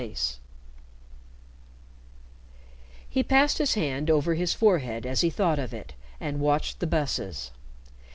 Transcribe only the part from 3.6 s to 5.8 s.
hand over his forehead as he thought of